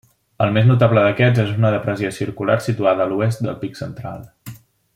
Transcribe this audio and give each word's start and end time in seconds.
El 0.45 0.53
més 0.53 0.63
notable 0.69 1.03
d'aquests 1.07 1.41
és 1.43 1.51
una 1.57 1.71
depressió 1.75 2.11
circular 2.15 2.57
situada 2.69 3.05
a 3.07 3.11
l'oest 3.13 3.45
del 3.49 3.57
pic 3.65 3.79
central. 3.83 4.25